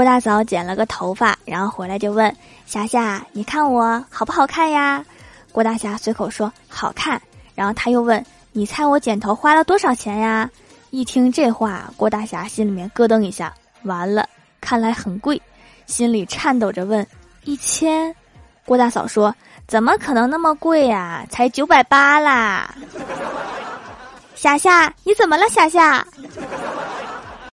[0.00, 5.04] 郭大嫂剪了个头发然后回来就问霞霞你看我好不好看呀？
[5.52, 7.20] 郭大侠随口说好看。
[7.54, 10.48] 然后他又问你猜我剪头花了多少钱呀？
[10.88, 13.52] 一听这话郭大侠心里面咯噔一下
[13.82, 14.26] 完了
[14.58, 15.38] 看来很贵
[15.84, 17.06] 心里颤抖着问
[17.44, 18.16] 一千？
[18.64, 19.34] 郭大嫂说
[19.68, 21.26] 怎么可能那么贵呀？
[21.28, 22.74] 才九百八啦。
[24.34, 26.02] 霞霞你怎么了霞霞？